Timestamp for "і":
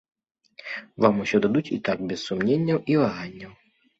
1.77-1.77, 2.95-3.01